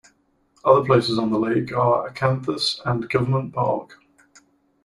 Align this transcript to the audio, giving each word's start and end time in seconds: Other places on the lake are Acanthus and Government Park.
Other 0.65 0.83
places 0.83 1.19
on 1.19 1.29
the 1.29 1.37
lake 1.37 1.71
are 1.77 2.09
Acanthus 2.09 2.79
and 2.85 3.07
Government 3.07 3.53
Park. 3.53 3.99